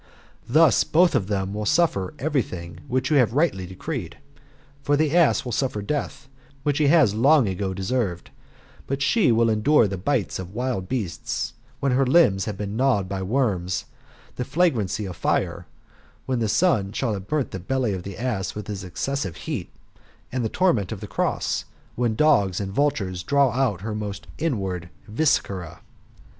Thus 0.49 0.83
both 0.83 1.13
of 1.13 1.27
them 1.27 1.53
will 1.53 1.67
suffer 1.67 2.15
every 2.17 2.41
thing 2.41 2.79
which 2.87 3.11
you 3.11 3.17
have 3.17 3.33
rightly 3.33 3.67
decreed. 3.67 4.17
For 4.81 4.97
the 4.97 5.15
ass 5.15 5.45
will 5.45 5.51
suffer 5.51 5.83
death, 5.83 6.27
which 6.63 6.79
he 6.79 6.87
has 6.87 7.13
long 7.13 7.47
ago 7.47 7.71
deservedj 7.71 8.29
but 8.87 9.03
she 9.03 9.31
will 9.31 9.47
endure 9.47 9.87
the 9.87 9.99
bites 9.99 10.39
of 10.39 10.55
wild 10.55 10.89
beasts, 10.89 11.53
when 11.79 11.91
her 11.91 12.03
limbs 12.03 12.45
have 12.45 12.57
been 12.57 12.75
gnawed 12.75 13.07
by 13.07 13.21
worms; 13.21 13.85
the 14.37 14.43
flagrancy 14.43 15.05
of 15.05 15.17
fire, 15.17 15.67
whep 16.25 16.39
the 16.39 16.49
sun 16.49 16.91
shall 16.93 17.13
have 17.13 17.27
burnt 17.27 17.51
the 17.51 17.59
belly 17.59 17.93
of 17.93 18.01
the 18.01 18.17
ass 18.17 18.55
with 18.55 18.65
his 18.65 18.83
excessive 18.83 19.35
heat; 19.35 19.71
and 20.31 20.43
the 20.43 20.49
torment 20.49 20.91
of 20.91 20.99
the 21.01 21.05
cross, 21.05 21.65
when 21.93 22.15
dogs 22.15 22.59
and 22.59 22.71
vultures 22.73 23.21
draw 23.21 23.51
out 23.51 23.81
her 23.81 23.93
most 23.93 24.25
inward 24.39 24.89
viscera. 25.07 25.81